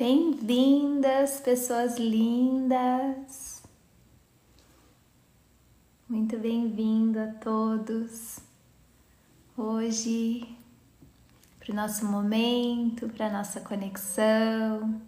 [0.00, 3.62] Bem-vindas, pessoas lindas.
[6.08, 8.38] Muito bem-vindo a todos.
[9.54, 10.56] Hoje,
[11.58, 15.02] para o nosso momento, para a nossa conexão,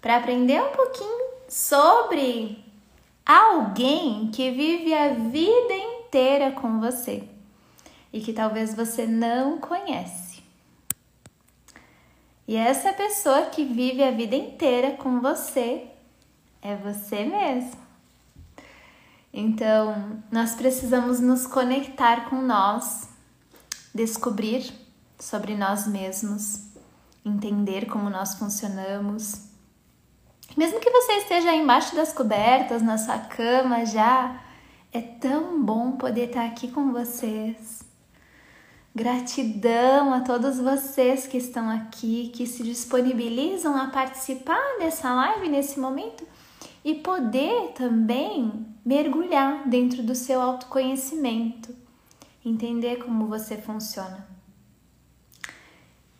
[0.00, 2.64] para aprender um pouquinho sobre
[3.26, 7.28] alguém que vive a vida inteira com você
[8.12, 10.29] e que talvez você não conhece.
[12.50, 15.86] E essa pessoa que vive a vida inteira com você
[16.60, 17.78] é você mesmo.
[19.32, 23.08] Então, nós precisamos nos conectar com nós,
[23.94, 24.68] descobrir
[25.16, 26.64] sobre nós mesmos,
[27.24, 29.42] entender como nós funcionamos.
[30.56, 34.42] Mesmo que você esteja embaixo das cobertas, na sua cama já,
[34.92, 37.88] é tão bom poder estar aqui com vocês
[38.92, 45.78] Gratidão a todos vocês que estão aqui, que se disponibilizam a participar dessa live nesse
[45.78, 46.26] momento
[46.84, 51.72] e poder também mergulhar dentro do seu autoconhecimento,
[52.44, 54.26] entender como você funciona.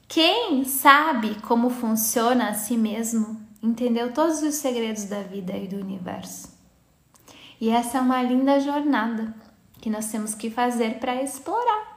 [0.06, 5.77] Quem sabe como funciona a si mesmo, entendeu todos os segredos da vida e do
[5.77, 6.56] universo.
[7.61, 9.34] E essa é uma linda jornada
[9.80, 11.89] que nós temos que fazer para explorar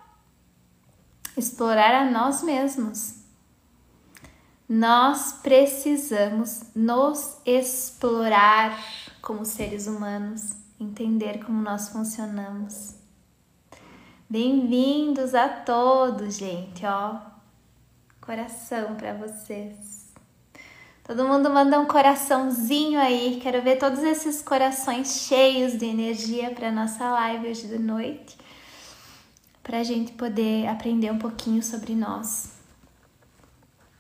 [1.38, 3.16] explorar a nós mesmos.
[4.68, 8.80] Nós precisamos nos explorar
[9.22, 12.96] como seres humanos, entender como nós funcionamos.
[14.30, 17.20] Bem-vindos a todos, gente, ó.
[18.22, 20.14] Coração para vocês.
[21.04, 23.40] Todo mundo manda um coraçãozinho aí.
[23.44, 28.43] Quero ver todos esses corações cheios de energia para nossa live hoje de noite
[29.64, 32.52] para a gente poder aprender um pouquinho sobre nós.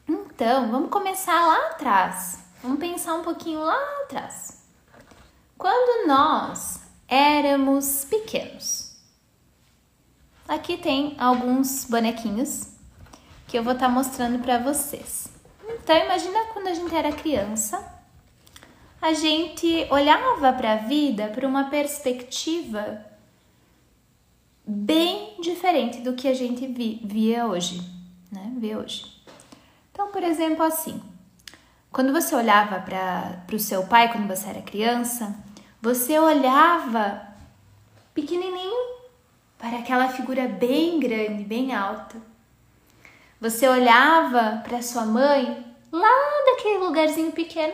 [0.07, 2.43] Então, vamos começar lá atrás.
[2.61, 4.61] Vamos pensar um pouquinho lá atrás.
[5.57, 8.95] Quando nós éramos pequenos.
[10.47, 12.73] Aqui tem alguns bonequinhos
[13.47, 15.29] que eu vou estar tá mostrando para vocês.
[15.67, 17.83] Então, imagina quando a gente era criança,
[19.01, 23.05] a gente olhava para a vida por uma perspectiva
[24.65, 27.81] bem diferente do que a gente vi, via hoje,
[28.31, 28.53] né?
[28.57, 29.05] Vê hoje.
[29.91, 31.01] Então, por exemplo, assim,
[31.91, 35.35] quando você olhava para o seu pai quando você era criança,
[35.81, 37.21] você olhava
[38.13, 38.93] pequenininho
[39.57, 42.17] para aquela figura bem grande, bem alta.
[43.39, 47.73] Você olhava para sua mãe lá daquele lugarzinho pequeno,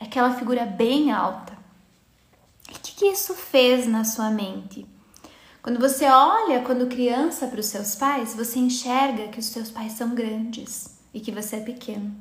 [0.00, 1.52] aquela figura bem alta.
[2.70, 4.86] E o que, que isso fez na sua mente?
[5.64, 9.92] Quando você olha quando criança para os seus pais, você enxerga que os seus pais
[9.92, 12.14] são grandes e que você é pequeno.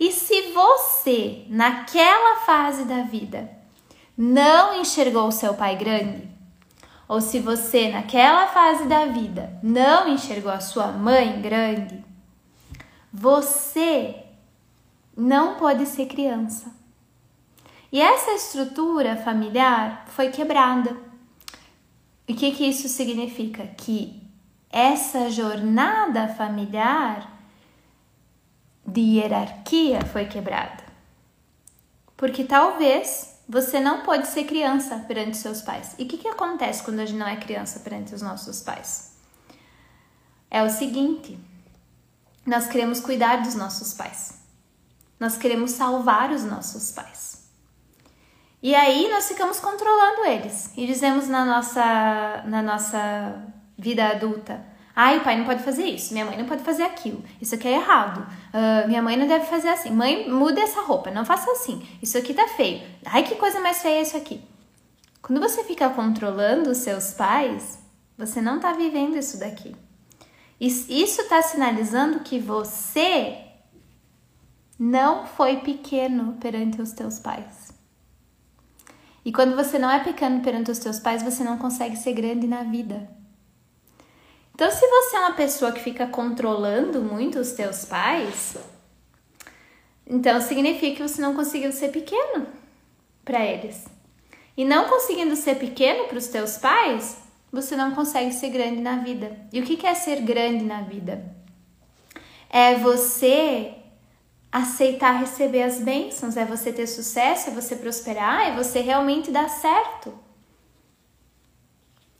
[0.00, 3.50] E se você, naquela fase da vida,
[4.16, 6.26] não enxergou o seu pai grande,
[7.06, 12.02] ou se você, naquela fase da vida, não enxergou a sua mãe grande,
[13.12, 14.24] você
[15.14, 16.72] não pode ser criança.
[17.92, 21.09] E essa estrutura familiar foi quebrada.
[22.30, 23.66] E o que, que isso significa?
[23.66, 24.22] Que
[24.70, 27.28] essa jornada familiar
[28.86, 30.84] de hierarquia foi quebrada.
[32.16, 35.96] Porque talvez você não pode ser criança perante seus pais.
[35.98, 39.16] E o que, que acontece quando a gente não é criança perante os nossos pais?
[40.48, 41.36] É o seguinte:
[42.46, 44.34] nós queremos cuidar dos nossos pais,
[45.18, 47.39] nós queremos salvar os nossos pais.
[48.62, 53.42] E aí nós ficamos controlando eles e dizemos na nossa, na nossa
[53.78, 54.62] vida adulta:
[54.94, 57.66] ai, o pai não pode fazer isso, minha mãe não pode fazer aquilo, isso aqui
[57.66, 61.50] é errado, uh, minha mãe não deve fazer assim, mãe, muda essa roupa, não faça
[61.52, 64.42] assim, isso aqui tá feio, ai, que coisa mais feia é isso aqui.
[65.22, 67.78] Quando você fica controlando os seus pais,
[68.16, 69.74] você não tá vivendo isso daqui.
[70.60, 73.38] Isso está sinalizando que você
[74.78, 77.69] não foi pequeno perante os teus pais.
[79.24, 82.46] E quando você não é pequeno perante os teus pais, você não consegue ser grande
[82.46, 83.08] na vida.
[84.54, 88.56] Então, se você é uma pessoa que fica controlando muito os teus pais,
[90.06, 92.46] então significa que você não conseguiu ser pequeno
[93.24, 93.86] para eles.
[94.56, 97.16] E não conseguindo ser pequeno para os teus pais,
[97.52, 99.36] você não consegue ser grande na vida.
[99.52, 101.24] E o que é ser grande na vida?
[102.50, 103.74] É você
[104.52, 109.48] aceitar receber as bênçãos, é você ter sucesso, é você prosperar, é você realmente dar
[109.48, 110.12] certo.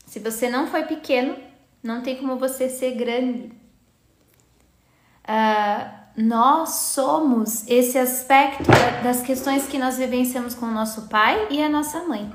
[0.06, 1.36] Se você não foi pequeno,
[1.82, 3.52] não tem como você ser grande.
[5.24, 8.64] Uh, nós somos esse aspecto
[9.02, 12.30] das questões que nós vivenciamos com o nosso pai e a nossa mãe.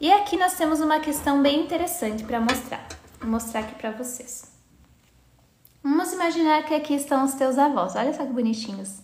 [0.00, 2.84] E aqui nós temos uma questão bem interessante para mostrar.
[3.20, 4.51] Vou mostrar aqui para vocês.
[5.82, 7.96] Vamos imaginar que aqui estão os teus avós.
[7.96, 9.00] Olha só que bonitinhos.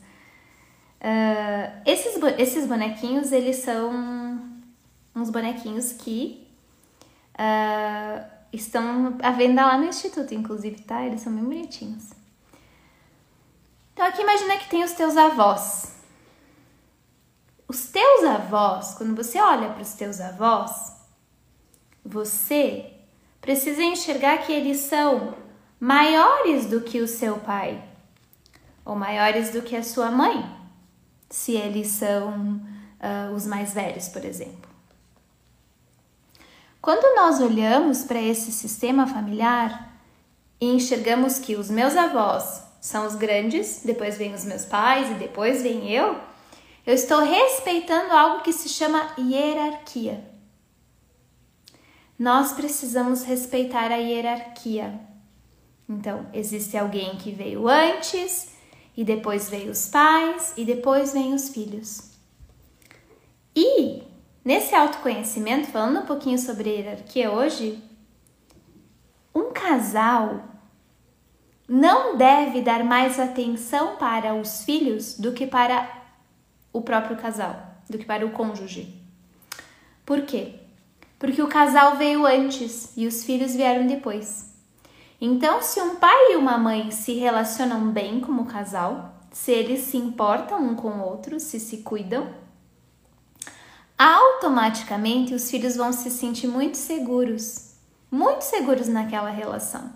[1.00, 4.40] Uh, esses, esses bonequinhos, eles são
[5.14, 6.46] uns bonequinhos que
[7.34, 11.04] uh, estão à venda lá no Instituto, inclusive, tá?
[11.04, 12.10] Eles são bem bonitinhos.
[13.92, 15.96] Então aqui imagina que tem os teus avós.
[17.66, 20.96] Os teus avós, quando você olha para os teus avós,
[22.04, 22.92] você
[23.40, 25.34] precisa enxergar que eles são
[25.80, 27.82] maiores do que o seu pai
[28.84, 30.48] ou maiores do que a sua mãe,
[31.28, 34.68] se eles são uh, os mais velhos, por exemplo.
[36.80, 39.92] Quando nós olhamos para esse sistema familiar
[40.60, 45.14] e enxergamos que os meus avós são os grandes, depois vem os meus pais e
[45.14, 46.18] depois vem eu,
[46.86, 50.24] eu estou respeitando algo que se chama hierarquia.
[52.18, 54.98] Nós precisamos respeitar a hierarquia.
[55.88, 58.52] Então, existe alguém que veio antes,
[58.96, 62.10] e depois veio os pais, e depois vem os filhos.
[63.56, 64.02] E
[64.44, 67.82] nesse autoconhecimento, falando um pouquinho sobre hierarquia hoje,
[69.34, 70.44] um casal
[71.68, 75.88] não deve dar mais atenção para os filhos do que para
[76.72, 78.94] o próprio casal, do que para o cônjuge.
[80.04, 80.54] Por quê?
[81.18, 84.47] Porque o casal veio antes e os filhos vieram depois.
[85.20, 89.96] Então, se um pai e uma mãe se relacionam bem como casal, se eles se
[89.96, 92.28] importam um com o outro, se se cuidam,
[93.98, 97.74] automaticamente os filhos vão se sentir muito seguros,
[98.10, 99.92] muito seguros naquela relação.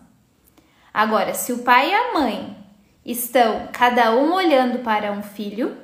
[0.93, 2.57] Agora, se o pai e a mãe
[3.05, 5.77] estão cada um olhando para um filho,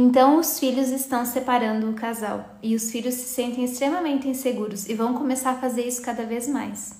[0.00, 4.94] então os filhos estão separando o casal e os filhos se sentem extremamente inseguros e
[4.94, 6.98] vão começar a fazer isso cada vez mais.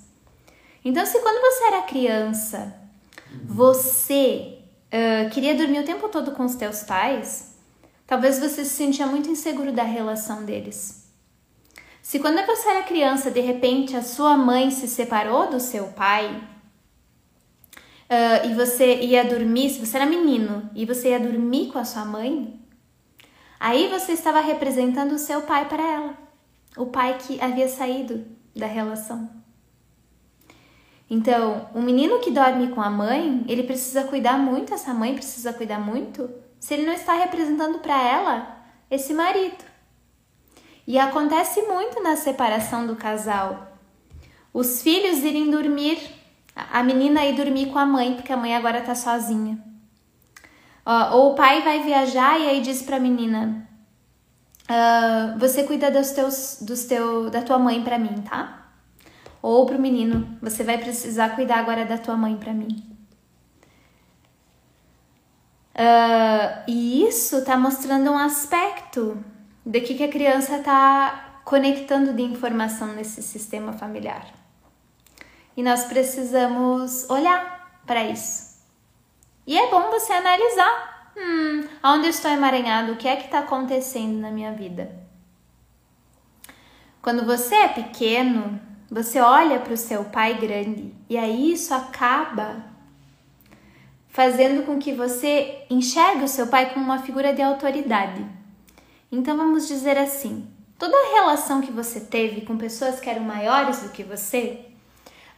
[0.85, 2.75] Então, se quando você era criança,
[3.43, 4.58] você
[4.93, 7.55] uh, queria dormir o tempo todo com os teus pais,
[8.06, 11.08] talvez você se sentia muito inseguro da relação deles.
[12.02, 16.43] Se quando você era criança, de repente a sua mãe se separou do seu pai
[18.11, 21.85] uh, e você ia dormir, se você era menino e você ia dormir com a
[21.85, 22.61] sua mãe,
[23.60, 26.14] aí você estava representando o seu pai para ela,
[26.76, 28.24] o pai que havia saído
[28.56, 29.28] da relação.
[31.10, 35.52] Então, um menino que dorme com a mãe, ele precisa cuidar muito, essa mãe precisa
[35.52, 38.56] cuidar muito, se ele não está representando para ela
[38.88, 39.64] esse marido.
[40.86, 43.76] E acontece muito na separação do casal.
[44.54, 45.98] Os filhos irem dormir,
[46.54, 49.69] a menina ir dormir com a mãe, porque a mãe agora tá sozinha.
[50.84, 53.68] Ou o pai vai viajar e aí diz pra menina:
[54.68, 58.72] uh, Você cuida dos teus, dos teu, da tua mãe pra mim, tá?
[59.42, 62.90] Ou pro menino: Você vai precisar cuidar agora da tua mãe pra mim.
[65.74, 69.22] Uh, e isso tá mostrando um aspecto
[69.64, 74.26] do que, que a criança está conectando de informação nesse sistema familiar.
[75.56, 78.50] E nós precisamos olhar para isso.
[79.50, 82.92] E é bom você analisar: hum, onde estou emaranhado?
[82.92, 84.95] O que é que está acontecendo na minha vida?
[87.02, 92.64] Quando você é pequeno, você olha para o seu pai grande e aí isso acaba
[94.07, 98.25] fazendo com que você enxergue o seu pai como uma figura de autoridade.
[99.11, 103.80] Então vamos dizer assim: toda a relação que você teve com pessoas que eram maiores
[103.80, 104.64] do que você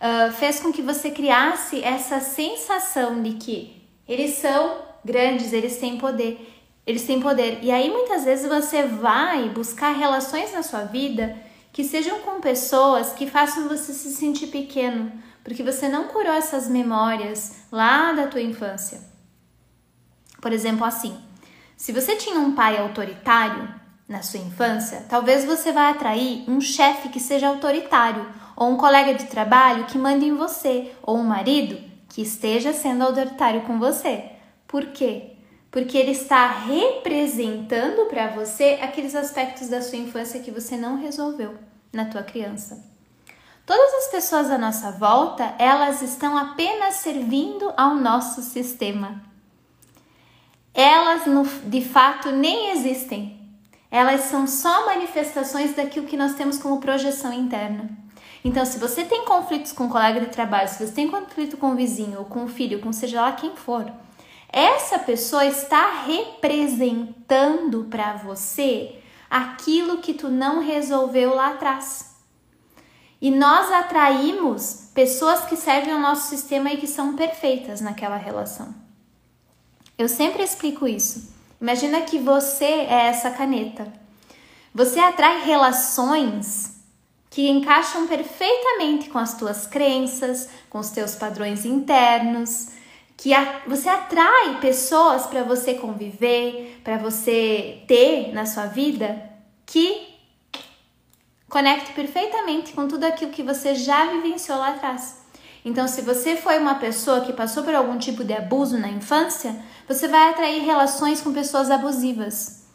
[0.02, 5.98] uh, fez com que você criasse essa sensação de que eles são grandes, eles têm
[5.98, 7.60] poder, eles têm poder.
[7.62, 11.36] E aí muitas vezes você vai buscar relações na sua vida
[11.72, 15.10] que sejam com pessoas que façam você se sentir pequeno,
[15.42, 19.00] porque você não curou essas memórias lá da tua infância.
[20.40, 21.16] Por exemplo, assim,
[21.76, 23.68] se você tinha um pai autoritário
[24.08, 29.14] na sua infância, talvez você vá atrair um chefe que seja autoritário, ou um colega
[29.14, 34.30] de trabalho que mande em você, ou um marido que esteja sendo autoritário com você.
[34.66, 35.32] Por quê?
[35.70, 41.56] Porque ele está representando para você aqueles aspectos da sua infância que você não resolveu
[41.92, 42.84] na tua criança.
[43.66, 49.32] Todas as pessoas à nossa volta, elas estão apenas servindo ao nosso sistema
[50.74, 53.38] elas no, de fato nem existem.
[53.90, 57.90] Elas são só manifestações daquilo que nós temos como projeção interna.
[58.44, 61.72] Então, se você tem conflitos com um colega de trabalho, se você tem conflito com
[61.72, 63.90] o vizinho, ou com o filho, com seja lá quem for,
[64.48, 68.96] essa pessoa está representando para você
[69.30, 72.16] aquilo que tu não resolveu lá atrás.
[73.20, 78.74] E nós atraímos pessoas que servem ao nosso sistema e que são perfeitas naquela relação.
[79.96, 81.32] Eu sempre explico isso.
[81.60, 83.90] Imagina que você é essa caneta.
[84.74, 86.81] Você atrai relações
[87.32, 92.68] que encaixam perfeitamente com as tuas crenças, com os teus padrões internos,
[93.16, 99.30] que a, você atrai pessoas para você conviver, para você ter na sua vida
[99.64, 100.08] que
[101.48, 105.22] conecte perfeitamente com tudo aquilo que você já vivenciou lá atrás.
[105.64, 109.56] Então, se você foi uma pessoa que passou por algum tipo de abuso na infância,
[109.88, 112.66] você vai atrair relações com pessoas abusivas,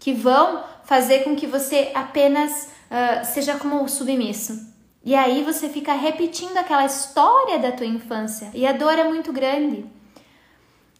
[0.00, 4.68] que vão fazer com que você apenas uh, seja como submisso.
[5.02, 9.32] E aí você fica repetindo aquela história da tua infância e a dor é muito
[9.32, 9.86] grande.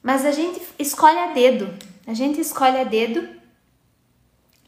[0.03, 1.75] Mas a gente escolhe a dedo.
[2.07, 3.41] A gente escolhe a dedo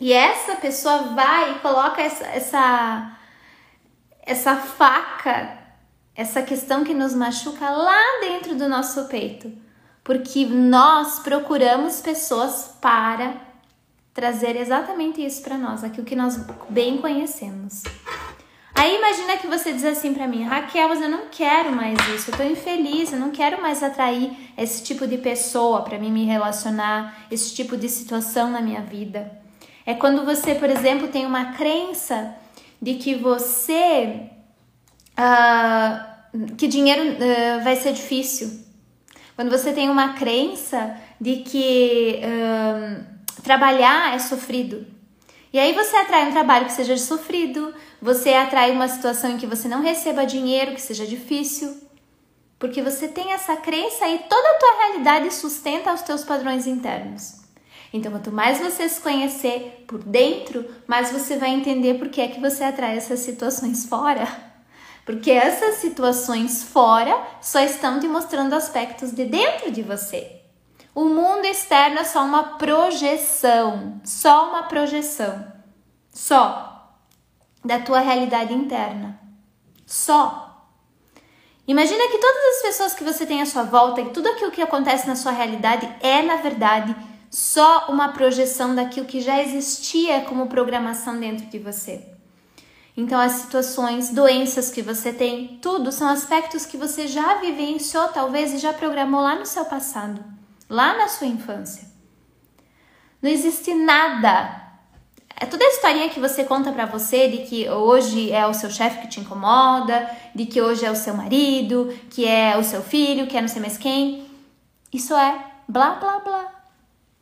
[0.02, 3.16] e essa pessoa vai e coloca essa, essa,
[4.20, 5.56] essa faca,
[6.12, 9.52] essa questão que nos machuca lá dentro do nosso peito.
[10.02, 13.36] Porque nós procuramos pessoas para
[14.14, 16.38] trazer exatamente isso para nós, aquilo que nós
[16.68, 17.82] bem conhecemos.
[18.74, 22.30] Aí imagina que você diz assim para mim, Raquel, mas eu não quero mais isso,
[22.30, 26.24] eu tô infeliz, eu não quero mais atrair esse tipo de pessoa para mim me
[26.24, 29.40] relacionar, esse tipo de situação na minha vida.
[29.84, 32.34] É quando você, por exemplo, tem uma crença
[32.80, 34.30] de que você
[35.18, 38.62] uh, que dinheiro uh, vai ser difícil.
[39.36, 43.11] Quando você tem uma crença de que uh,
[43.42, 44.86] trabalhar é sofrido.
[45.52, 49.46] E aí você atrai um trabalho que seja sofrido, você atrai uma situação em que
[49.46, 51.76] você não receba dinheiro, que seja difícil.
[52.58, 57.42] Porque você tem essa crença e toda a tua realidade sustenta os teus padrões internos.
[57.92, 62.28] Então, quanto mais você se conhecer por dentro, mais você vai entender por que é
[62.28, 64.26] que você atrai essas situações fora.
[65.04, 70.41] Porque essas situações fora só estão te mostrando aspectos de dentro de você.
[70.94, 75.50] O mundo externo é só uma projeção, só uma projeção,
[76.12, 76.72] só
[77.64, 79.18] da tua realidade interna.
[79.86, 80.66] Só.
[81.66, 84.60] Imagina que todas as pessoas que você tem à sua volta, que tudo aquilo que
[84.60, 86.94] acontece na sua realidade é, na verdade,
[87.30, 92.06] só uma projeção daquilo que já existia como programação dentro de você.
[92.94, 98.52] Então, as situações, doenças que você tem, tudo são aspectos que você já vivenciou, talvez,
[98.52, 100.22] e já programou lá no seu passado,
[100.72, 101.86] lá na sua infância.
[103.20, 104.62] Não existe nada.
[105.36, 108.70] É toda a historinha que você conta para você de que hoje é o seu
[108.70, 112.80] chefe que te incomoda, de que hoje é o seu marido, que é o seu
[112.80, 114.26] filho, que é não sei mais quem.
[114.90, 116.50] Isso é blá blá blá.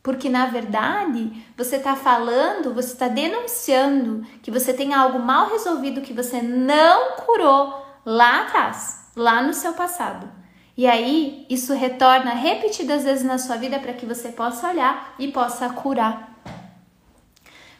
[0.01, 6.01] Porque na verdade você está falando, você está denunciando que você tem algo mal resolvido
[6.01, 10.40] que você não curou lá atrás, lá no seu passado.
[10.77, 15.27] E aí isso retorna repetidas vezes na sua vida para que você possa olhar e
[15.31, 16.39] possa curar.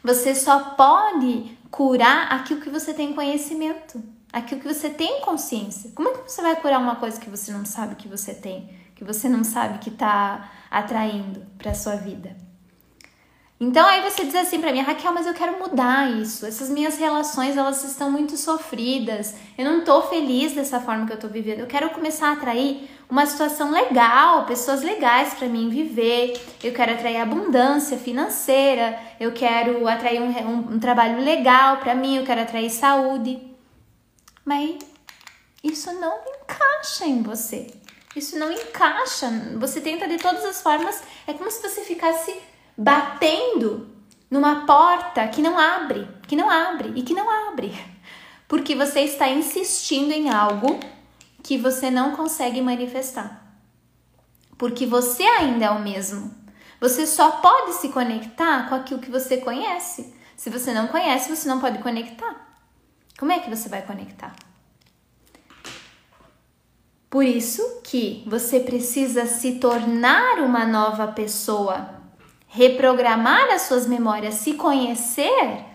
[0.03, 4.01] Você só pode curar aquilo que você tem conhecimento,
[4.33, 5.91] aquilo que você tem consciência.
[5.95, 8.81] Como é que você vai curar uma coisa que você não sabe que você tem?
[9.01, 12.38] que você não sabe que está atraindo para sua vida.
[13.62, 16.48] Então aí você diz assim para mim, Raquel, mas eu quero mudar isso.
[16.48, 19.36] Essas minhas relações, elas estão muito sofridas.
[19.56, 21.60] Eu não tô feliz dessa forma que eu tô vivendo.
[21.60, 26.41] Eu quero começar a atrair uma situação legal, pessoas legais para mim viver.
[26.63, 29.00] Eu quero atrair abundância financeira.
[29.20, 32.18] Eu quero atrair um, um, um trabalho legal para mim.
[32.18, 33.39] Eu quero atrair saúde.
[34.44, 34.80] Mas
[35.63, 37.68] isso não encaixa em você.
[38.15, 39.30] Isso não encaixa.
[39.58, 41.03] Você tenta de todas as formas.
[41.27, 42.36] É como se você ficasse
[42.82, 43.88] batendo
[44.30, 47.72] numa porta que não abre, que não abre e que não abre.
[48.48, 50.80] Porque você está insistindo em algo
[51.44, 53.40] que você não consegue manifestar.
[54.58, 56.34] Porque você ainda é o mesmo.
[56.80, 60.14] Você só pode se conectar com aquilo que você conhece.
[60.36, 62.48] Se você não conhece, você não pode conectar.
[63.18, 64.34] Como é que você vai conectar?
[67.10, 72.00] Por isso que você precisa se tornar uma nova pessoa,
[72.53, 75.65] reprogramar as suas memórias, se conhecer,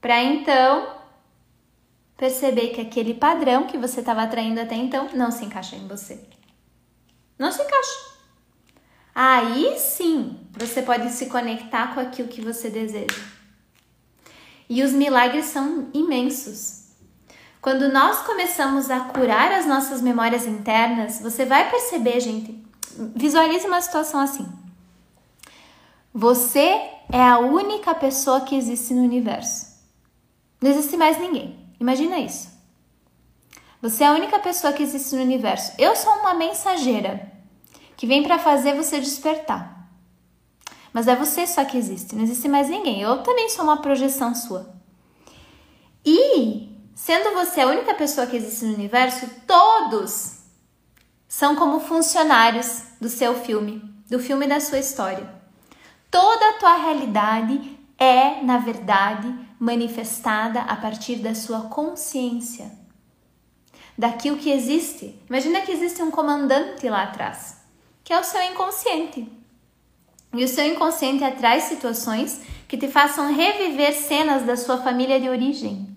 [0.00, 0.94] para então
[2.16, 6.20] perceber que aquele padrão que você estava atraindo até então não se encaixa em você.
[7.36, 8.14] Não se encaixa.
[9.12, 13.20] Aí sim você pode se conectar com aquilo que você deseja.
[14.68, 16.84] E os milagres são imensos.
[17.60, 22.64] Quando nós começamos a curar as nossas memórias internas, você vai perceber, gente.
[23.16, 24.63] Visualize uma situação assim.
[26.14, 26.80] Você
[27.12, 29.74] é a única pessoa que existe no universo.
[30.60, 31.68] Não existe mais ninguém.
[31.80, 32.48] Imagina isso.
[33.82, 35.72] Você é a única pessoa que existe no universo.
[35.76, 37.32] Eu sou uma mensageira
[37.96, 39.90] que vem para fazer você despertar.
[40.92, 43.02] Mas é você só que existe, não existe mais ninguém.
[43.02, 44.72] Eu também sou uma projeção sua.
[46.06, 50.38] E Sendo você a única pessoa que existe no universo, todos
[51.26, 55.33] são como funcionários do seu filme, do filme da sua história.
[56.14, 62.70] Toda a tua realidade é, na verdade, manifestada a partir da sua consciência,
[63.98, 65.20] daquilo que existe.
[65.28, 67.56] Imagina que existe um comandante lá atrás,
[68.04, 69.28] que é o seu inconsciente.
[70.32, 75.28] E o seu inconsciente atrai situações que te façam reviver cenas da sua família de
[75.28, 75.96] origem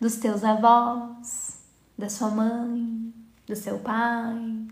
[0.00, 1.58] dos teus avós,
[1.98, 3.12] da sua mãe,
[3.46, 4.64] do seu pai,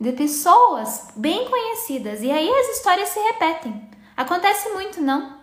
[0.00, 2.22] de pessoas bem conhecidas.
[2.22, 3.88] E aí as histórias se repetem.
[4.16, 5.38] Acontece muito, não?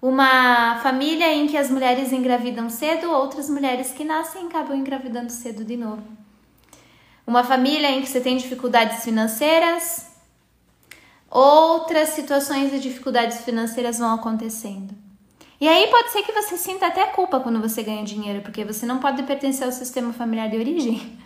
[0.00, 5.64] Uma família em que as mulheres engravidam cedo, outras mulheres que nascem acabam engravidando cedo
[5.64, 6.02] de novo.
[7.26, 10.06] Uma família em que você tem dificuldades financeiras,
[11.30, 14.94] outras situações de dificuldades financeiras vão acontecendo.
[15.60, 18.86] E aí pode ser que você sinta até culpa quando você ganha dinheiro, porque você
[18.86, 21.18] não pode pertencer ao sistema familiar de origem.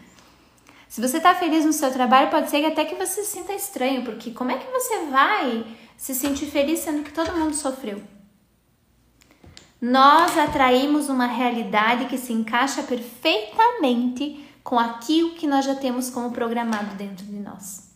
[0.93, 3.55] Se você está feliz no seu trabalho, pode ser que até que você se sinta
[3.55, 5.65] estranho, porque como é que você vai
[5.97, 8.03] se sentir feliz sendo que todo mundo sofreu?
[9.81, 16.31] Nós atraímos uma realidade que se encaixa perfeitamente com aquilo que nós já temos como
[16.31, 17.91] programado dentro de nós.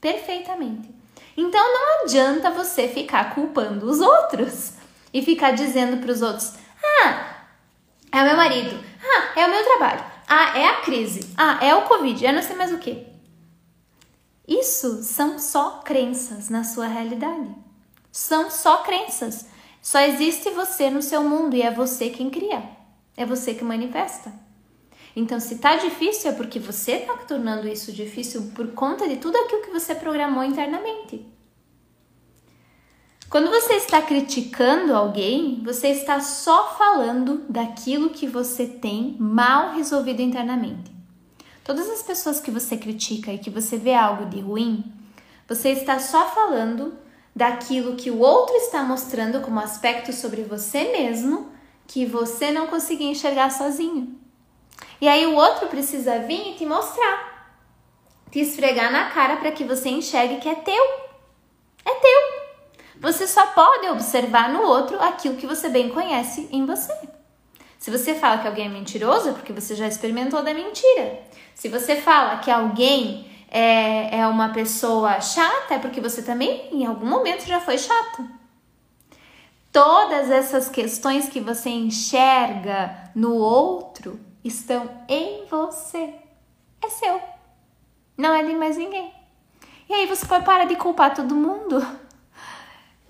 [0.00, 0.88] Perfeitamente.
[1.36, 4.72] Então não adianta você ficar culpando os outros
[5.12, 6.54] e ficar dizendo para os outros:
[7.02, 7.44] ah,
[8.10, 11.74] é o meu marido, ah, é o meu trabalho, ah, é a crise, ah, é
[11.74, 13.06] o Covid, eu não sei mais o que.
[14.46, 17.50] Isso são só crenças na sua realidade.
[18.12, 19.46] São só crenças.
[19.82, 22.62] Só existe você no seu mundo e é você quem cria.
[23.16, 24.32] É você que manifesta.
[25.14, 29.36] Então, se tá difícil, é porque você tá tornando isso difícil por conta de tudo
[29.36, 31.26] aquilo que você programou internamente.
[33.28, 40.22] Quando você está criticando alguém, você está só falando daquilo que você tem mal resolvido
[40.22, 40.94] internamente.
[41.64, 44.84] Todas as pessoas que você critica e que você vê algo de ruim,
[45.48, 46.96] você está só falando
[47.34, 51.50] daquilo que o outro está mostrando como aspecto sobre você mesmo
[51.86, 54.18] que você não conseguia enxergar sozinho.
[55.00, 57.52] E aí o outro precisa vir e te mostrar,
[58.30, 60.84] te esfregar na cara para que você enxergue que é teu.
[61.84, 62.35] É teu.
[63.00, 66.92] Você só pode observar no outro aquilo que você bem conhece em você.
[67.78, 71.20] Se você fala que alguém é mentiroso, é porque você já experimentou da mentira.
[71.54, 76.84] Se você fala que alguém é, é uma pessoa chata, é porque você também em
[76.86, 78.28] algum momento já foi chato.
[79.70, 86.14] Todas essas questões que você enxerga no outro estão em você.
[86.82, 87.20] É seu.
[88.16, 89.12] Não é de mais ninguém.
[89.88, 91.86] E aí você pode parar de culpar todo mundo.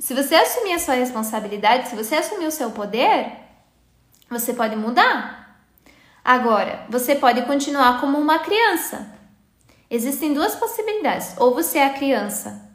[0.06, 3.26] Se você assumir a sua responsabilidade, se você assumir o seu poder,
[4.30, 5.60] você pode mudar.
[6.24, 9.12] Agora, você pode continuar como uma criança.
[9.90, 11.34] Existem duas possibilidades.
[11.38, 12.70] Ou você é a criança.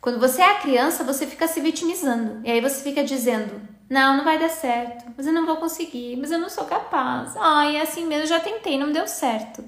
[0.00, 2.46] Quando você é a criança, você fica se vitimizando.
[2.46, 3.60] E aí você fica dizendo:
[3.90, 5.04] Não, não vai dar certo.
[5.16, 6.14] Mas eu não vou conseguir.
[6.14, 7.36] Mas eu não sou capaz.
[7.38, 9.64] Ai, é assim mesmo, já tentei, não deu certo.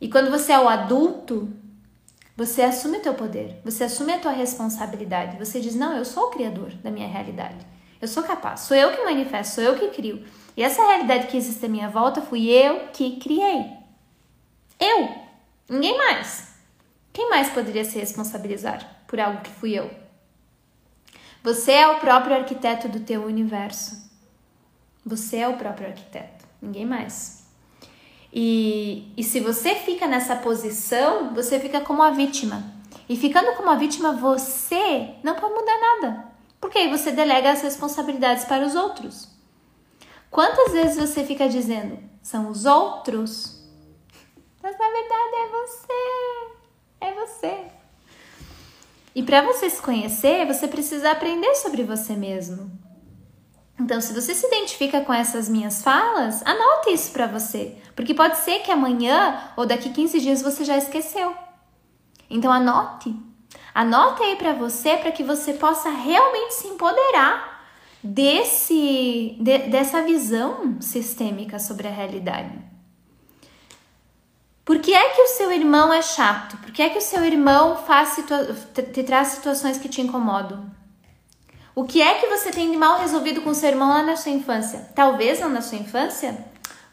[0.00, 1.52] E quando você é o adulto,
[2.36, 5.38] você assume o teu poder, você assume a tua responsabilidade.
[5.38, 7.64] Você diz: "Não, eu sou o criador da minha realidade.
[8.00, 10.24] Eu sou capaz, sou eu que manifesto, sou eu que crio.
[10.56, 13.72] E essa realidade que existe à minha volta fui eu que criei.
[14.78, 15.08] Eu,
[15.68, 16.54] ninguém mais.
[17.12, 19.90] Quem mais poderia se responsabilizar por algo que fui eu?
[21.42, 24.10] Você é o próprio arquiteto do teu universo.
[25.06, 27.43] Você é o próprio arquiteto, ninguém mais.
[28.36, 32.64] E, e se você fica nessa posição, você fica como a vítima.
[33.08, 36.24] E ficando como a vítima, você não pode mudar nada.
[36.60, 39.28] Porque aí você delega as responsabilidades para os outros.
[40.32, 43.62] Quantas vezes você fica dizendo, são os outros?
[44.60, 45.92] Mas na verdade é você.
[47.02, 47.64] É você.
[49.14, 52.68] E para você se conhecer, você precisa aprender sobre você mesmo.
[53.78, 58.38] Então, se você se identifica com essas minhas falas, anote isso para você, porque pode
[58.38, 61.34] ser que amanhã ou daqui 15 dias você já esqueceu.
[62.30, 63.14] Então, anote.
[63.74, 67.54] Anote aí para você para que você possa realmente se empoderar
[68.02, 72.56] desse de, dessa visão sistêmica sobre a realidade.
[74.64, 76.56] Por que é que o seu irmão é chato?
[76.58, 78.16] Por que é que o seu irmão faz
[78.92, 80.70] te traz situações que te incomodam?
[81.74, 84.32] O que é que você tem de mal resolvido com seu irmão lá na sua
[84.32, 84.90] infância?
[84.94, 86.44] Talvez lá na sua infância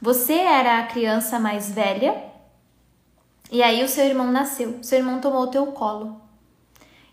[0.01, 2.23] você era a criança mais velha
[3.51, 6.19] e aí o seu irmão nasceu, seu irmão tomou o teu colo.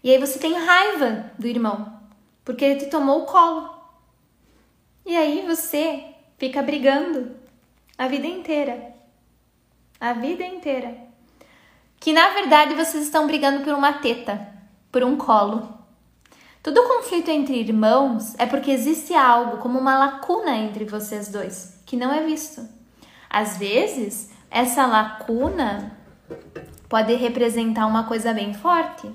[0.03, 2.01] E aí você tem raiva do irmão,
[2.45, 3.69] porque ele te tomou o colo.
[5.05, 7.37] E aí você fica brigando
[7.99, 8.99] a vida inteira
[10.01, 10.97] a vida inteira.
[11.99, 14.49] Que na verdade vocês estão brigando por uma teta,
[14.93, 15.78] por um colo.
[16.69, 21.97] Todo conflito entre irmãos é porque existe algo como uma lacuna entre vocês dois que
[21.97, 22.61] não é visto.
[23.31, 25.97] Às vezes, essa lacuna
[26.87, 29.11] pode representar uma coisa bem forte,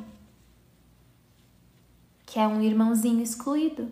[2.25, 3.91] que é um irmãozinho excluído.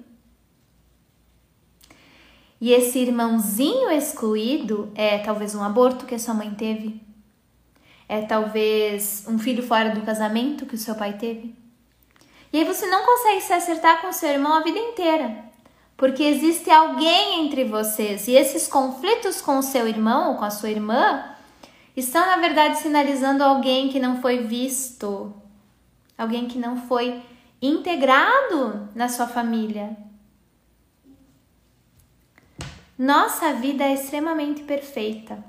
[2.59, 6.99] E esse irmãozinho excluído é talvez um aborto que a sua mãe teve.
[8.09, 11.60] É talvez um filho fora do casamento que o seu pai teve.
[12.51, 15.45] E aí você não consegue se acertar com seu irmão a vida inteira.
[15.95, 20.49] Porque existe alguém entre vocês e esses conflitos com o seu irmão ou com a
[20.49, 21.23] sua irmã
[21.95, 25.33] estão na verdade sinalizando alguém que não foi visto,
[26.17, 27.21] alguém que não foi
[27.61, 29.95] integrado na sua família,
[32.97, 35.43] nossa vida é extremamente perfeita.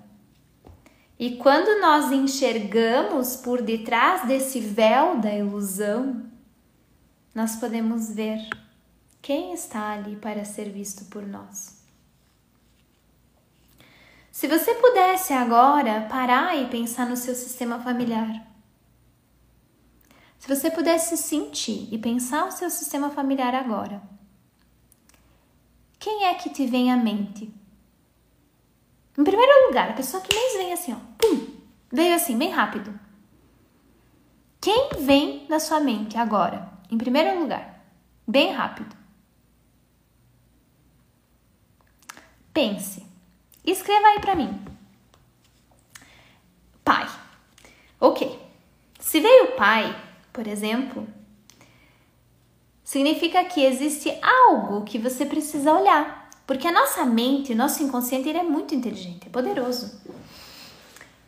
[1.18, 6.31] E quando nós enxergamos por detrás desse véu da ilusão,
[7.34, 8.48] nós podemos ver
[9.20, 11.82] quem está ali para ser visto por nós.
[14.30, 18.46] Se você pudesse agora parar e pensar no seu sistema familiar,
[20.38, 24.02] se você pudesse sentir e pensar o seu sistema familiar agora,
[25.98, 27.54] quem é que te vem à mente?
[29.16, 31.60] Em primeiro lugar, a pessoa que mais vem assim, ó, pum,
[31.92, 32.98] veio assim, bem rápido.
[34.60, 36.71] Quem vem na sua mente agora?
[36.92, 37.82] Em primeiro lugar,
[38.28, 38.94] bem rápido.
[42.52, 43.02] Pense.
[43.64, 44.62] Escreva aí para mim.
[46.84, 47.08] Pai.
[47.98, 48.38] Ok.
[49.00, 49.98] Se veio pai,
[50.34, 51.08] por exemplo,
[52.84, 56.28] significa que existe algo que você precisa olhar.
[56.46, 59.98] Porque a nossa mente, nosso inconsciente, ele é muito inteligente, é poderoso.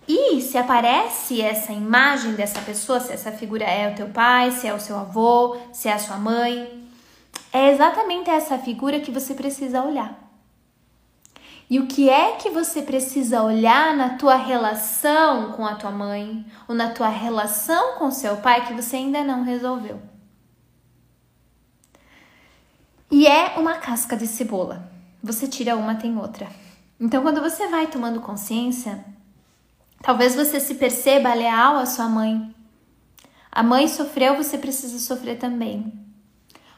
[0.07, 4.67] E se aparece essa imagem dessa pessoa, se essa figura é o teu pai, se
[4.67, 6.85] é o seu avô, se é a sua mãe,
[7.53, 10.25] é exatamente essa figura que você precisa olhar.
[11.71, 16.45] E o que é que você precisa olhar na tua relação com a tua mãe
[16.69, 20.01] ou na tua relação com o seu pai que você ainda não resolveu?
[23.11, 24.91] E é uma casca de cebola.
[25.23, 26.49] Você tira uma, tem outra.
[27.01, 29.03] Então, quando você vai tomando consciência,
[30.05, 32.55] talvez você se perceba leal à sua mãe.
[33.51, 35.93] A mãe sofreu, você precisa sofrer também.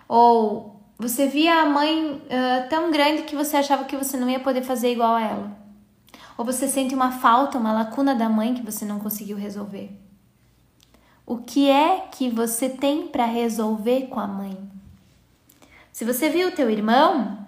[0.08, 4.38] Ou você via a mãe uh, tão grande que você achava que você não ia
[4.38, 5.58] poder fazer igual a ela.
[6.38, 9.90] Ou você sente uma falta, uma lacuna da mãe que você não conseguiu resolver.
[11.26, 14.56] O que é que você tem para resolver com a mãe?
[15.90, 17.45] Se você viu o teu irmão,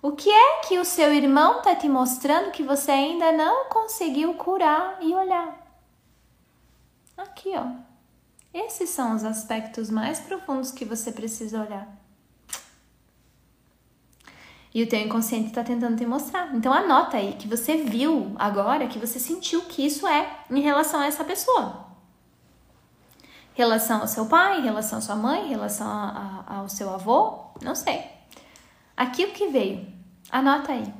[0.00, 4.34] o que é que o seu irmão está te mostrando que você ainda não conseguiu
[4.34, 5.56] curar e olhar?
[7.16, 7.66] Aqui, ó.
[8.54, 11.88] Esses são os aspectos mais profundos que você precisa olhar.
[14.74, 16.54] E o teu inconsciente está tentando te mostrar.
[16.54, 21.00] Então anota aí que você viu agora, que você sentiu que isso é em relação
[21.00, 21.88] a essa pessoa
[23.58, 27.74] relação ao seu pai, relação à sua mãe, relação a, a, ao seu avô, não
[27.74, 28.17] sei.
[28.98, 29.86] Aqui o que veio,
[30.28, 30.92] anota aí.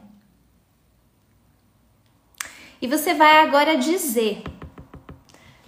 [2.80, 4.44] E você vai agora dizer,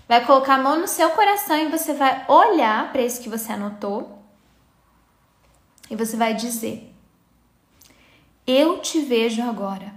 [0.06, 3.50] vai colocar a mão no seu coração e você vai olhar para isso que você
[3.50, 4.22] anotou
[5.90, 6.94] e você vai dizer:
[8.46, 9.92] Eu te vejo agora.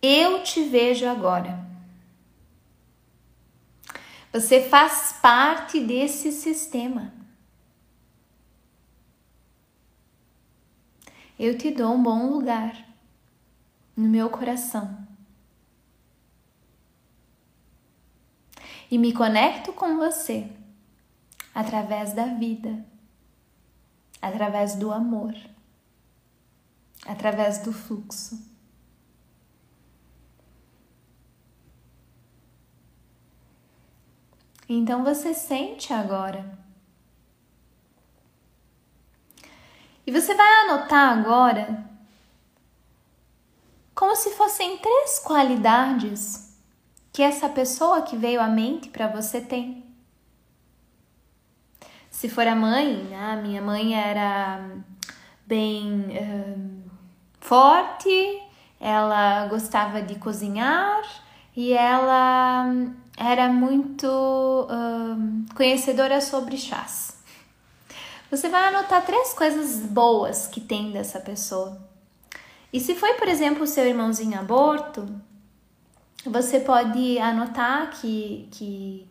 [0.00, 1.62] Eu te vejo agora.
[4.32, 7.15] Você faz parte desse sistema.
[11.38, 12.86] Eu te dou um bom lugar
[13.94, 15.06] no meu coração.
[18.90, 20.50] E me conecto com você
[21.54, 22.84] através da vida,
[24.22, 25.34] através do amor,
[27.04, 28.38] através do fluxo.
[34.68, 36.65] Então você sente agora
[40.06, 41.84] E você vai anotar agora
[43.92, 46.54] como se fossem três qualidades
[47.12, 49.84] que essa pessoa que veio à mente para você tem.
[52.10, 53.40] Se for a mãe, né?
[53.42, 54.70] minha mãe era
[55.46, 56.90] bem uh,
[57.40, 58.42] forte,
[58.78, 61.02] ela gostava de cozinhar
[61.56, 62.66] e ela
[63.16, 67.15] era muito uh, conhecedora sobre chás.
[68.30, 71.80] Você vai anotar três coisas boas que tem dessa pessoa.
[72.72, 75.08] E se foi, por exemplo, o seu irmãozinho aborto,
[76.24, 79.08] você pode anotar que, que,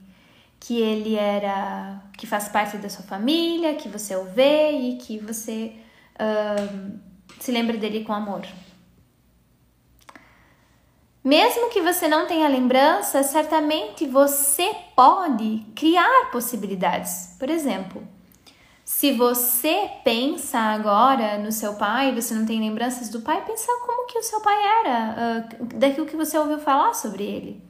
[0.59, 2.01] que ele era.
[2.17, 5.75] que faz parte da sua família, que você o vê e que você
[7.39, 8.45] se lembra dele com amor.
[11.23, 17.35] Mesmo que você não tenha lembrança, certamente você pode criar possibilidades.
[17.39, 18.07] Por exemplo,
[18.85, 24.05] se você pensa agora no seu pai, você não tem lembranças do pai, pensa como
[24.05, 25.15] que o seu pai era,
[25.59, 27.63] uh, daquilo que você ouviu falar sobre ele.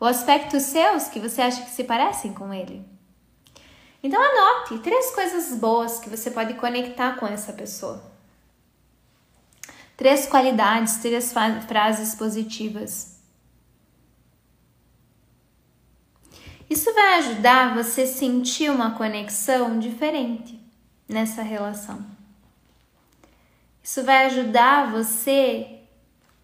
[0.00, 2.84] Ou aspectos seus que você acha que se parecem com ele.
[4.02, 8.02] Então anote três coisas boas que você pode conectar com essa pessoa.
[9.96, 11.32] Três qualidades, três
[11.68, 13.15] frases positivas.
[16.68, 20.60] Isso vai ajudar você a sentir uma conexão diferente
[21.08, 22.04] nessa relação.
[23.82, 25.80] Isso vai ajudar você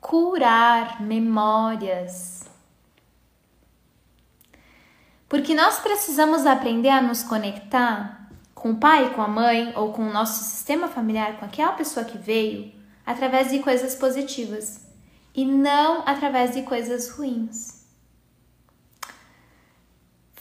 [0.01, 2.45] curar memórias.
[5.29, 10.03] Porque nós precisamos aprender a nos conectar com o pai, com a mãe ou com
[10.03, 12.73] o nosso sistema familiar, com aquela pessoa que veio,
[13.05, 14.87] através de coisas positivas
[15.35, 17.72] e não através de coisas ruins.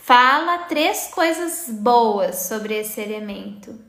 [0.04, 3.80] Fala três coisas boas sobre esse elemento.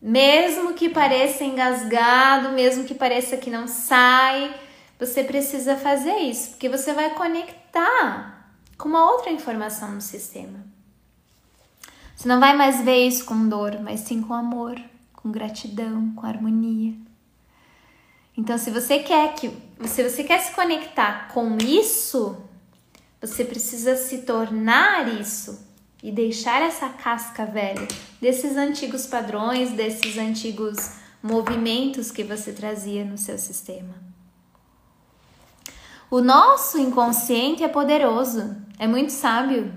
[0.00, 4.54] Mesmo que pareça engasgado, mesmo que pareça que não sai,
[5.00, 10.64] você precisa fazer isso, porque você vai conectar com uma outra informação no sistema.
[12.14, 14.80] Você não vai mais ver isso com dor, mas sim com amor,
[15.12, 16.94] com gratidão, com harmonia.
[18.38, 19.50] Então, se você quer que,
[19.88, 22.45] se você quer se conectar com isso,
[23.26, 25.66] você precisa se tornar isso
[26.02, 27.86] e deixar essa casca velha
[28.20, 30.76] desses antigos padrões, desses antigos
[31.22, 33.94] movimentos que você trazia no seu sistema.
[36.08, 39.72] O nosso inconsciente é poderoso, é muito sábio.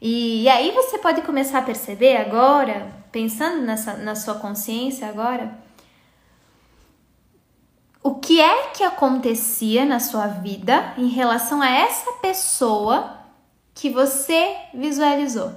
[0.00, 5.58] E, aí você pode começar a perceber agora, pensando nessa, na sua consciência agora,
[8.02, 13.18] o que é que acontecia na sua vida em relação a essa pessoa
[13.74, 15.52] que você visualizou?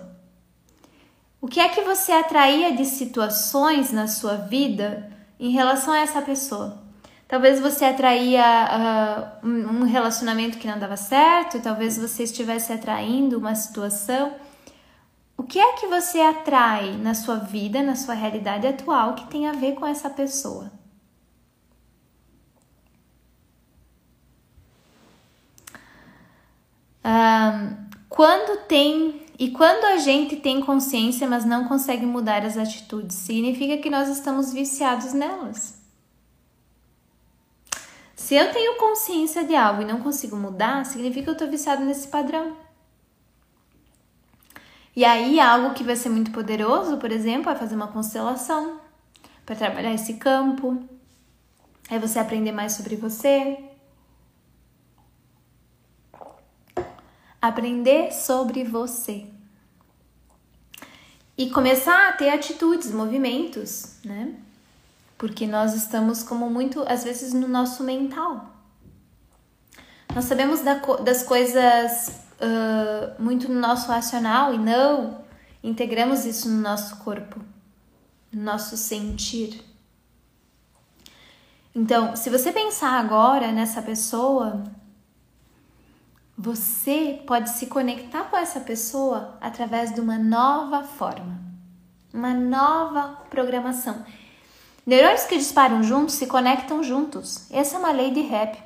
[1.39, 6.21] O que é que você atraía de situações na sua vida em relação a essa
[6.21, 6.81] pessoa?
[7.27, 8.43] Talvez você atraía
[9.41, 14.33] uh, um relacionamento que não dava certo, talvez você estivesse atraindo uma situação.
[15.37, 19.47] O que é que você atrai na sua vida, na sua realidade atual, que tem
[19.47, 20.80] a ver com essa pessoa?
[28.09, 33.77] Quando tem e quando a gente tem consciência, mas não consegue mudar as atitudes, significa
[33.77, 35.81] que nós estamos viciados nelas.
[38.15, 41.83] Se eu tenho consciência de algo e não consigo mudar, significa que eu estou viciado
[41.83, 42.55] nesse padrão.
[44.95, 48.79] E aí, algo que vai ser muito poderoso, por exemplo, é fazer uma constelação
[49.45, 50.83] para trabalhar esse campo.
[51.89, 53.57] É você aprender mais sobre você,
[57.41, 59.25] aprender sobre você
[61.37, 64.35] e começar a ter atitudes, movimentos, né?
[65.17, 68.51] Porque nós estamos como muito, às vezes, no nosso mental.
[70.13, 70.61] Nós sabemos
[71.03, 75.23] das coisas uh, muito no nosso racional e não
[75.63, 77.39] integramos isso no nosso corpo,
[78.31, 79.63] no nosso sentir.
[81.73, 84.63] Então, se você pensar agora nessa pessoa
[86.41, 91.39] você pode se conectar com essa pessoa através de uma nova forma,
[92.11, 94.03] uma nova programação.
[94.83, 97.45] Neurônios que disparam juntos se conectam juntos.
[97.51, 98.57] Essa é uma lei de Hebb,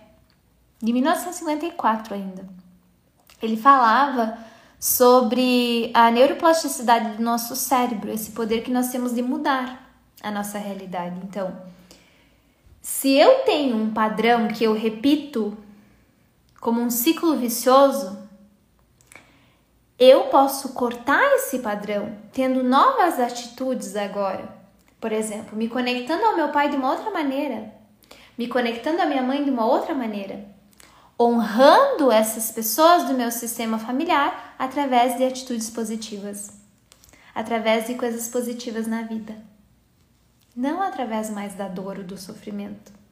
[0.82, 2.48] de 1954 ainda.
[3.42, 4.38] Ele falava
[4.80, 10.58] sobre a neuroplasticidade do nosso cérebro, esse poder que nós temos de mudar a nossa
[10.58, 11.20] realidade.
[11.26, 11.54] Então,
[12.82, 15.58] se eu tenho um padrão que eu repito
[16.66, 18.28] como um ciclo vicioso,
[20.00, 24.50] eu posso cortar esse padrão tendo novas atitudes agora,
[25.00, 27.72] Por exemplo, me conectando ao meu pai de uma outra maneira,
[28.36, 30.44] me conectando à minha mãe de uma outra maneira,
[31.20, 36.50] honrando essas pessoas do meu sistema familiar através de atitudes positivas,
[37.36, 39.36] através de coisas positivas na vida,
[40.56, 43.05] não através mais da dor ou do sofrimento.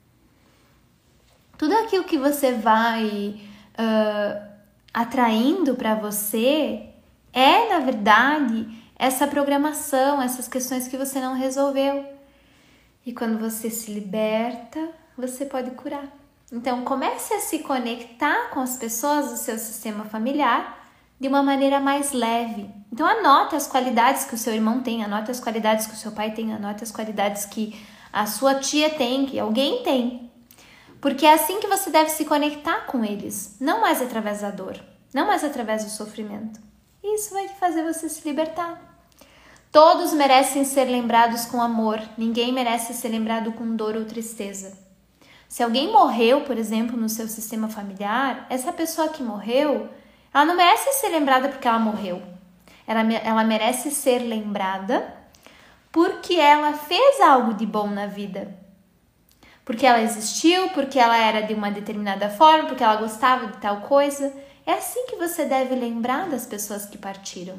[1.64, 3.40] Tudo aquilo que você vai
[3.80, 4.48] uh,
[4.94, 6.90] atraindo para você
[7.32, 8.68] é, na verdade,
[9.00, 12.06] essa programação, essas questões que você não resolveu.
[13.06, 16.04] E quando você se liberta, você pode curar.
[16.52, 20.86] Então, comece a se conectar com as pessoas do seu sistema familiar
[21.18, 22.70] de uma maneira mais leve.
[22.92, 26.12] Então, anote as qualidades que o seu irmão tem, anote as qualidades que o seu
[26.12, 27.74] pai tem, anote as qualidades que
[28.12, 30.33] a sua tia tem, que alguém tem.
[31.04, 34.80] Porque é assim que você deve se conectar com eles, não mais através da dor,
[35.14, 36.62] não mais através do sofrimento.
[37.04, 38.82] Isso vai fazer você se libertar.
[39.70, 44.78] Todos merecem ser lembrados com amor, ninguém merece ser lembrado com dor ou tristeza.
[45.50, 49.90] Se alguém morreu, por exemplo, no seu sistema familiar, essa pessoa que morreu,
[50.34, 52.24] ela não merece ser lembrada porque ela morreu.
[52.88, 55.14] Ela, ela merece ser lembrada
[55.92, 58.63] porque ela fez algo de bom na vida.
[59.66, 63.82] Porque ela existiu, porque ela era de uma determinada forma, porque ela gostava de tal
[63.82, 64.34] coisa.
[64.66, 67.58] É assim que você deve lembrar das pessoas que partiram.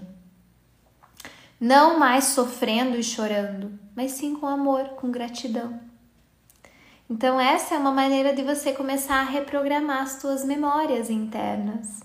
[1.59, 5.81] Não mais sofrendo e chorando, mas sim com amor, com gratidão.
[7.09, 12.01] Então essa é uma maneira de você começar a reprogramar as suas memórias internas.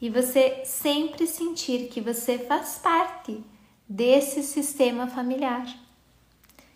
[0.00, 3.44] E você sempre sentir que você faz parte
[3.88, 5.66] desse sistema familiar,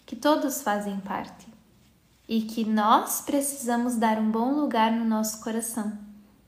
[0.05, 1.52] que todos fazem parte
[2.33, 5.99] e que nós precisamos dar um bom lugar no nosso coração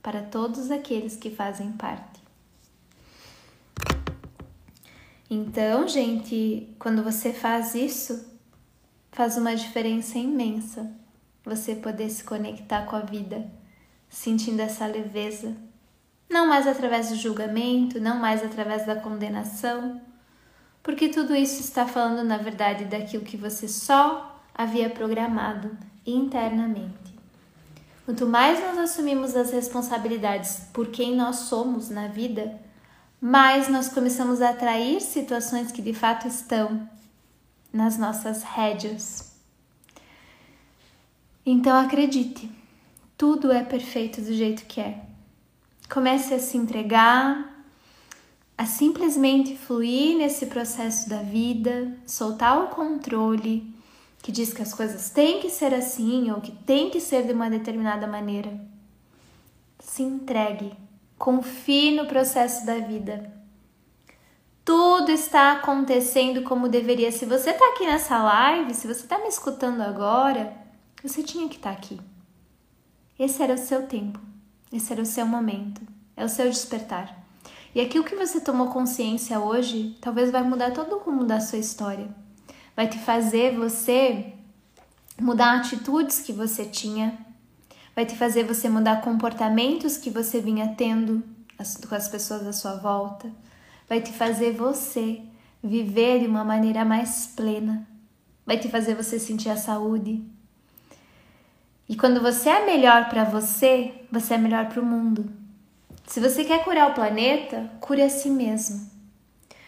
[0.02, 2.22] para todos aqueles que fazem parte.
[5.28, 8.24] Então, gente, quando você faz isso,
[9.12, 10.90] faz uma diferença imensa
[11.44, 13.46] você poder se conectar com a vida,
[14.08, 15.54] sentindo essa leveza,
[16.30, 20.00] não mais através do julgamento, não mais através da condenação,
[20.82, 27.14] porque tudo isso está falando na verdade daquilo que você só havia programado internamente.
[28.04, 32.60] Quanto mais nós assumimos as responsabilidades por quem nós somos na vida,
[33.20, 36.88] mais nós começamos a atrair situações que de fato estão
[37.72, 39.32] nas nossas rédeas.
[41.44, 42.50] Então acredite,
[43.16, 45.00] tudo é perfeito do jeito que é.
[45.90, 47.52] Comece a se entregar,
[48.56, 53.73] a simplesmente fluir nesse processo da vida, soltar o controle
[54.24, 57.32] que diz que as coisas têm que ser assim ou que tem que ser de
[57.32, 58.58] uma determinada maneira.
[59.78, 60.72] Se entregue,
[61.16, 63.44] confie no processo da vida
[64.64, 67.12] tudo está acontecendo como deveria.
[67.12, 70.56] Se você está aqui nessa live, se você está me escutando agora,
[71.02, 72.00] você tinha que estar tá aqui.
[73.18, 74.18] Esse era o seu tempo,
[74.72, 75.82] esse era o seu momento,
[76.16, 77.22] é o seu despertar.
[77.74, 81.58] E aquilo que você tomou consciência hoje, talvez vai mudar todo o rumo da sua
[81.58, 82.08] história.
[82.76, 84.32] Vai te fazer você
[85.20, 87.16] mudar atitudes que você tinha,
[87.94, 91.22] vai te fazer você mudar comportamentos que você vinha tendo
[91.88, 93.30] com as pessoas à sua volta
[93.88, 95.20] vai te fazer você
[95.62, 97.86] viver de uma maneira mais plena,
[98.44, 100.22] vai te fazer você sentir a saúde.
[101.88, 105.30] E quando você é melhor para você, você é melhor para o mundo.
[106.06, 108.90] Se você quer curar o planeta, cure a si mesmo.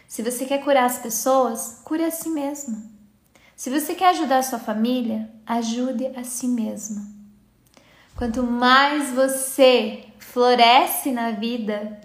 [0.07, 2.96] Se você quer curar as pessoas, cure a si mesmo.
[3.57, 7.03] Se você quer ajudar a sua família, ajude a si mesmo.
[8.15, 11.99] Quanto mais você floresce na vida,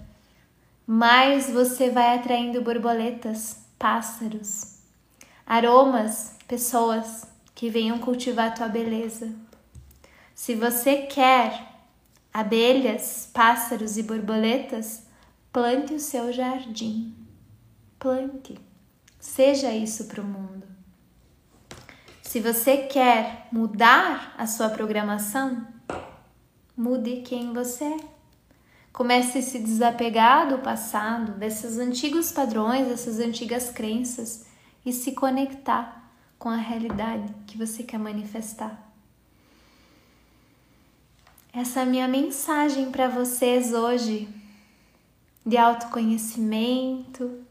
[0.86, 4.78] mais você vai atraindo borboletas, pássaros,
[5.46, 9.30] aromas, pessoas que venham cultivar a tua beleza.
[10.34, 11.70] Se você quer
[12.32, 15.02] abelhas, pássaros e borboletas,
[15.52, 17.14] plante o seu jardim.
[17.98, 18.58] Plante.
[19.20, 20.71] Seja isso para o mundo.
[22.33, 25.66] Se você quer mudar a sua programação,
[26.74, 27.96] mude quem você é.
[28.90, 34.46] Comece a se desapegar do passado, desses antigos padrões, dessas antigas crenças
[34.83, 38.83] e se conectar com a realidade que você quer manifestar.
[41.52, 44.26] Essa é a minha mensagem para vocês hoje
[45.44, 47.44] de autoconhecimento,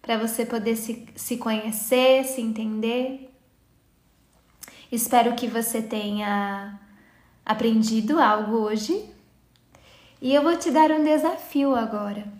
[0.00, 3.31] para você poder se, se conhecer, se entender.
[4.92, 6.78] Espero que você tenha
[7.46, 9.08] aprendido algo hoje
[10.20, 12.30] e eu vou te dar um desafio agora.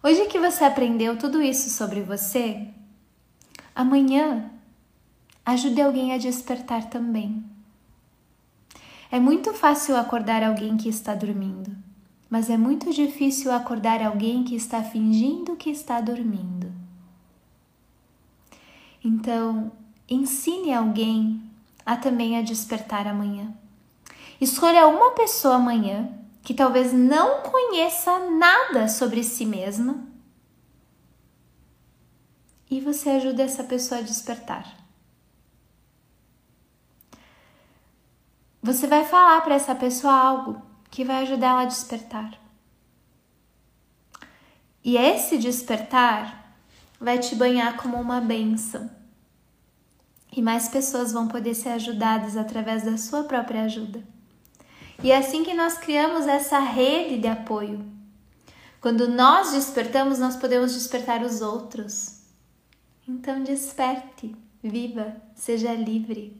[0.00, 2.68] Hoje que você aprendeu tudo isso sobre você,
[3.74, 4.48] amanhã
[5.44, 7.44] ajude alguém a despertar também.
[9.10, 11.76] É muito fácil acordar alguém que está dormindo,
[12.30, 16.72] mas é muito difícil acordar alguém que está fingindo que está dormindo.
[19.02, 19.72] Então,
[20.08, 21.42] ensine alguém
[21.86, 23.54] a também a despertar amanhã.
[24.40, 26.12] Escolha uma pessoa amanhã
[26.42, 30.04] que talvez não conheça nada sobre si mesma
[32.68, 34.76] e você ajuda essa pessoa a despertar.
[38.60, 40.60] Você vai falar para essa pessoa algo
[40.90, 42.36] que vai ajudar ela a despertar.
[44.82, 46.52] E esse despertar
[47.00, 48.90] vai te banhar como uma benção.
[50.36, 54.04] E mais pessoas vão poder ser ajudadas através da sua própria ajuda.
[55.02, 57.84] E é assim que nós criamos essa rede de apoio.
[58.78, 62.20] Quando nós despertamos, nós podemos despertar os outros.
[63.08, 66.38] Então desperte, viva, seja livre.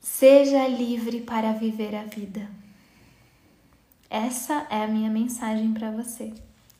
[0.00, 2.48] Seja livre para viver a vida.
[4.08, 6.32] Essa é a minha mensagem para você.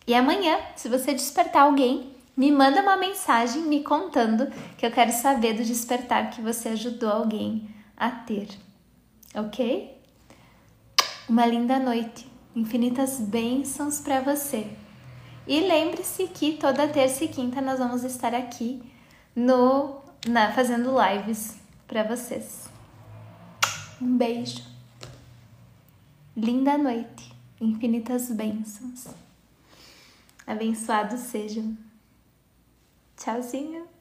[0.07, 5.11] E amanhã, se você despertar alguém, me manda uma mensagem me contando que eu quero
[5.11, 8.49] saber do despertar que você ajudou alguém a ter.
[9.35, 10.01] Ok?
[11.29, 14.71] Uma linda noite, infinitas bênçãos para você.
[15.49, 18.81] E lembre-se que toda terça e quinta nós vamos estar aqui
[19.35, 21.57] no na fazendo lives
[21.89, 22.69] para vocês.
[24.01, 24.63] Um beijo.
[26.37, 27.35] Linda noite.
[27.61, 29.09] Infinitas bênçãos.
[30.47, 31.88] Abençoados sejam.
[33.19, 33.98] Tchauzinho.